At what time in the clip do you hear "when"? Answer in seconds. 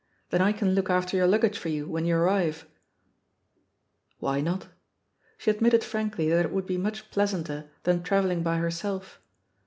1.87-2.07